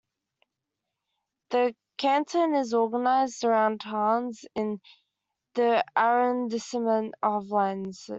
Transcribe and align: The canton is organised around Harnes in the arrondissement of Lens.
The 1.51 1.75
canton 1.97 2.55
is 2.55 2.73
organised 2.73 3.43
around 3.43 3.81
Harnes 3.83 4.43
in 4.55 4.81
the 5.53 5.85
arrondissement 5.95 7.13
of 7.21 7.51
Lens. 7.51 8.09